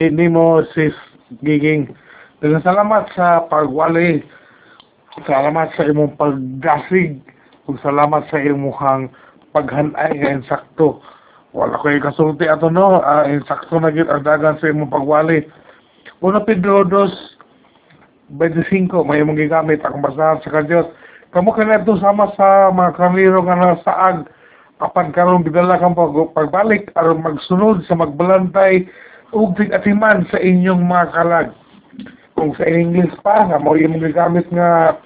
[0.00, 0.96] Hindi mo sis
[1.44, 1.92] giging.
[2.40, 4.24] Salamat sa pagwali.
[5.28, 7.20] Salamat sa imong pagdasig.
[7.68, 9.12] Ug salamat sa imong
[9.52, 11.04] paghanay nga insakto.
[11.52, 15.44] Wala ko kasulti ato no, uh, insakto na gid ang dagan sa imong pagwali.
[16.24, 20.96] Una Pedro 2 25 may imong gigamit ang basahan sa kadyot.
[21.36, 24.24] Kamo kanadto sama sa mga karniro nga nasaag
[24.80, 28.88] apan karon gidala kang pag pagbalik aron magsunod sa magbalantay
[29.30, 31.48] ug atiman sa inyong mga kalag.
[32.34, 34.96] Kung sa English pa, nga mo yung gamit nga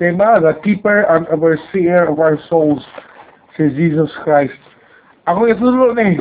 [0.00, 2.82] tema, the keeper and overseer of our souls,
[3.54, 4.56] si Jesus Christ.
[5.28, 6.18] Ako itulo ni,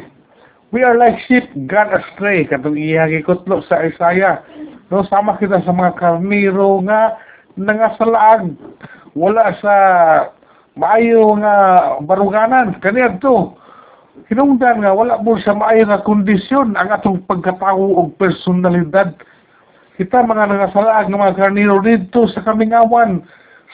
[0.76, 4.44] we are like sheep gone astray, katong iyagi kutlo sa Isaiah.
[4.92, 7.16] No, sama kita sa mga karniro nga
[7.56, 8.54] nangasalaag.
[9.16, 9.74] Wala sa
[10.76, 11.56] maayo nga
[12.04, 12.78] baruganan.
[12.84, 13.54] Kaniya to,
[14.28, 19.14] hinungdan nga wala mo sa maayo nga kondisyon ang atong pagkatao o personalidad.
[20.00, 23.24] Kita mga nangasalaag nga mga karniro dito sa kamingawan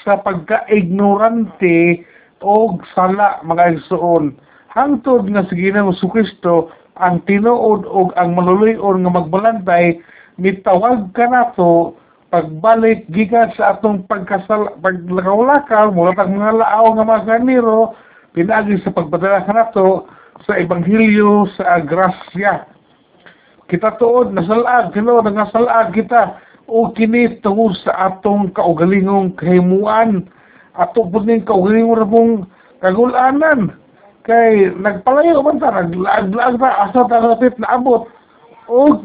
[0.04, 2.06] sa pagka-ignorante
[2.46, 4.38] o sala mga igsoon.
[4.76, 10.00] Hangtod nga sa Ginoo Kristo ang tinuod o ang maluluyon nga magbalantay
[10.40, 11.96] mitawag ka nato
[12.32, 17.96] pagbalik gikan sa atong pagkasal paglakaw-lakaw mula tag mga laaw nga mga karniro
[18.36, 20.08] pinagi sa pagpadala ka nato
[20.46, 22.76] sa ebanghelyo sa grasya
[23.66, 26.38] kita tuod nasalag kino nangasalag kita.
[26.66, 30.26] O kini tungod sa atong kaugalingong kahimuan
[30.74, 32.32] ato pud ning kaugalingong rabong
[32.82, 33.78] kagulanan.
[34.26, 38.10] Kay nagpalayo man ta naglaag-laag ta asa ta lapit na abot
[38.66, 38.98] o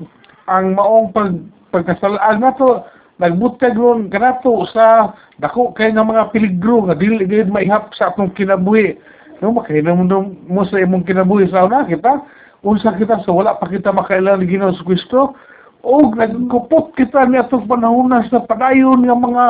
[0.48, 1.36] ang maong pag
[1.68, 2.88] pagkasalaan nato
[3.20, 8.32] nagbutag ron kanato sa dako kay nga mga peligro nga dili gid maihap sa atong
[8.32, 8.96] kinabuhi
[9.40, 10.04] no makahinom
[10.48, 12.24] mo sa imong kinabuhi sa una kita.
[12.60, 15.32] Unsa kita sa wala pa kita makailan ni Ginoo Kristo.
[15.80, 19.44] O nagkupot kita ni atong panahon sa padayon nga mga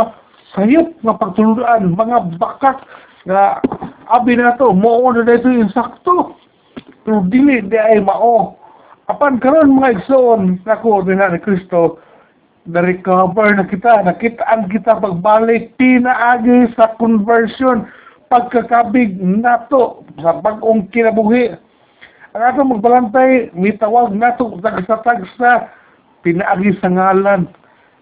[0.54, 2.86] sayop nga pagtuludan mga bakak
[3.26, 3.58] nga
[4.06, 6.38] abi na to mo na dito yung sakto.
[7.02, 8.54] Pero dili di ay mao.
[9.10, 11.98] Apan karon mga igsoon nako din ni Kristo
[12.68, 17.88] na-recover na kita, nakitaan kita pagbalik, pinaagi sa conversion,
[18.30, 21.50] pagkakabig nato sa bagong kinabuhi.
[22.30, 25.66] Ang ato magbalantay, mitawag nato tagsa-tagsa,
[26.22, 27.50] pinaagi sa ngalan.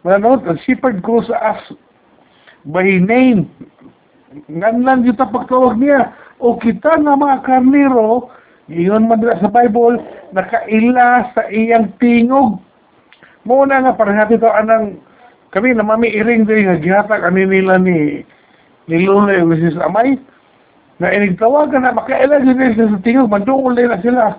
[0.05, 1.73] Mananood, ang shepherd ko sa us
[2.69, 3.49] by name.
[4.53, 6.13] Ngalan kita pagtawag niya.
[6.39, 8.29] O kita nga mga karniro,
[8.69, 9.97] iyon man sa Bible,
[10.37, 12.61] nakaila sa iyang tingog
[13.49, 15.01] Muna nga para natin to anang
[15.57, 18.21] kami na mami iring din nga gihatag ani nila ni
[18.89, 19.77] ni yung Mrs.
[19.85, 20.17] Amay
[20.99, 24.35] na inigtawagan na makailan din sa tingog manduol na sila.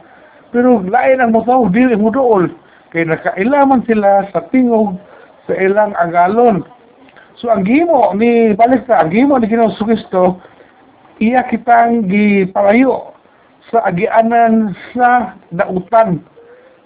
[0.52, 2.50] Pero lain ang mutaw dili mo dool
[2.92, 4.98] kay nakailaman sila sa tingog
[5.48, 6.66] sa ilang agalon.
[7.40, 10.42] So ang gimo ni balik ang gimo ni Ginoong Kristo
[11.24, 13.16] iya kitang gipalayo
[13.72, 16.20] sa agianan sa dautan.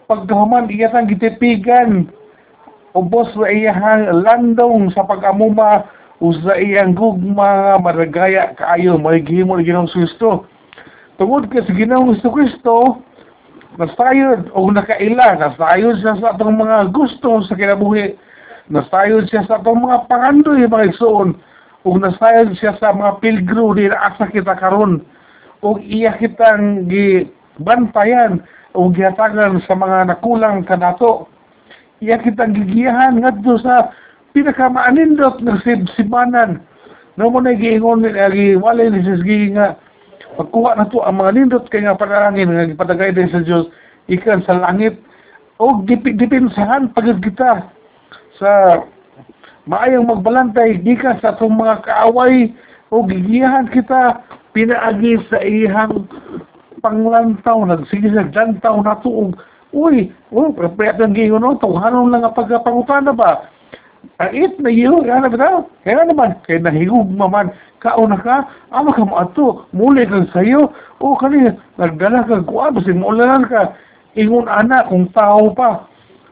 [0.06, 2.12] Pagkahuman iya tang gitipigan.
[2.94, 5.90] Ubos sa iyang landong sa pag-amuma
[6.24, 10.48] o sa iyang gugma maragaya kaayo magihimo ni Ginoong Kristo
[11.20, 13.04] tungod kay sa Ginoong Kristo
[13.76, 18.16] nasayod o nakaila nasayod siya sa atong mga gusto sa kinabuhi.
[18.70, 21.36] Nasayod siya sa atong mga pangandoy mga igsoon.
[21.84, 25.04] Ug nasayod siya sa mga pilgro din asa kita karon.
[25.66, 28.46] Ug iya kitang gibantayan
[28.78, 31.28] o gihatagan sa mga nakulang kanato.
[32.00, 33.92] Iya kitang gigiyahan ngadto sa
[34.34, 36.62] pinakamaanindot nga sibsibanan.
[37.16, 39.78] No mo na giingon agi walay ni sisgi nga
[40.34, 43.70] pagkuha na to ang mga nindot kay nga panalangin nga gipadagay din sa Dios
[44.10, 44.98] ikan sa langit
[45.62, 47.70] o dipinsahan pagod kita
[48.42, 48.82] sa
[49.70, 52.50] maayong magbalantay gikan sa atong mga kaaway
[52.90, 54.26] o gigiyahan kita
[54.58, 56.10] pinaagi sa ihang
[56.84, 59.40] panglantaw, nagsige sa dantaw na tuog.
[59.74, 63.50] Uy, oh, prepare ang giyo no, tawhanon lang ang pagkapangutana ba?
[64.20, 65.64] Ait na iyo, yan na ba?
[65.84, 71.16] Kaya naman, kaya nahigog maman, kauna ka, ama ka mo ato, muli kang sayo, o
[71.16, 73.74] kani, nagdala ka, kuha, basi maulanan ka,
[74.16, 75.88] ingon ana kung tao pa.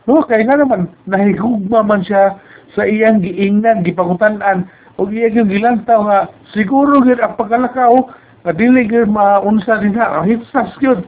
[0.08, 2.36] No, kaya nga naman, nahigog maman siya
[2.76, 4.68] sa iyang giingnan, gipangutanan,
[5.00, 6.20] o iyang gilantaw nga,
[6.54, 8.08] siguro gid ang pagkalakaw,
[8.42, 11.06] nga dili gyud maunsa diha hitsas gyud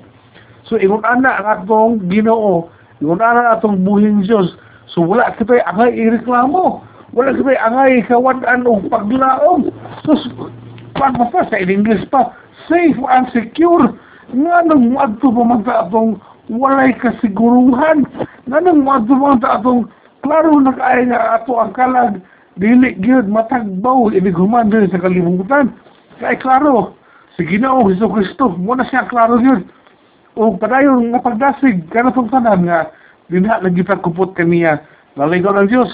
[0.69, 2.69] so ingon ana ang atong Ginoo
[3.01, 4.53] ingon ana atong buhing Dios
[4.93, 6.85] so wala kita angay ireklamo
[7.17, 9.73] wala kita angay kawan-an og paglaom
[10.05, 10.13] so
[10.93, 12.31] pan pa sa English pa
[12.69, 13.91] safe and secure
[14.31, 18.03] nga nang muadto pa man atong walay kasiguruhan.
[18.47, 19.87] Nanang mga ta atong
[20.23, 22.19] klaro na kaya nga ato ang kalag
[22.59, 25.71] dili gyud matagbaw inig human sa kalibutan.
[26.19, 26.95] Kay klaro
[27.35, 29.63] si Ginoo Hesus Kristo mo na siya klaro gyud.
[30.35, 32.89] O padayon nga pagdasig kana tong tanan nga
[33.29, 34.81] dinha nagita kupot kaniya.
[35.15, 35.91] Naligaw ng Diyos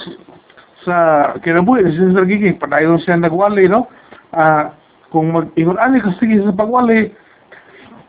[0.84, 0.96] sa
[1.44, 3.86] kinabuhi sa Sister Gigi, padayon siya nagwali, no?
[4.32, 4.72] Ah,
[5.10, 7.10] kung mag-ingon ani ka sige sa pagwali,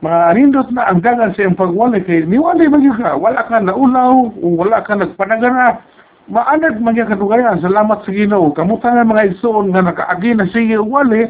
[0.06, 4.46] manindot na ang dagan sa iyong pagwali kay niwali man ka, wala ka naulaw, o
[4.56, 5.82] wala ka nagpanagana,
[6.30, 8.54] maanad man kadugayan, salamat sa Ginoo.
[8.54, 11.26] Kamutan nga mga igsoon nga nakaagi na sige wali,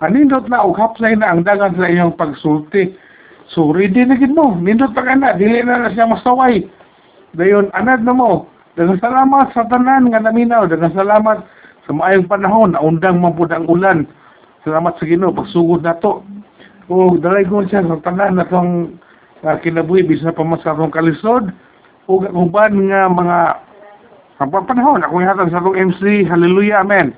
[0.00, 2.96] anindot na og hapsay na ang dagan sa iyong pagsulti.
[3.52, 6.64] So ready na gid mo, nindot pa ka na, dili na na siya masaway.
[7.34, 8.46] Dayon anad na mo.
[8.74, 11.42] Daghang salamat sa tanan nga naminaw, daghang salamat
[11.86, 14.06] sa maayong panahon, naundang man pud ang ulan.
[14.66, 16.26] Salamat sa Ginoo pagsugod nato.
[16.90, 18.98] O dalay ko siya sa tanan na tong
[19.44, 21.52] uh, kinabuhi bisa pa mas atong kalisod
[22.08, 23.38] o uban nga mga
[24.40, 27.12] ang panahon ako hatag sa atong MC hallelujah amen